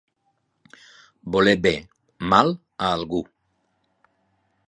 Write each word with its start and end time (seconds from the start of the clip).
Voler 1.35 1.53
bé, 1.67 1.73
mal, 2.33 2.51
a 2.87 2.91
algú. 2.97 3.21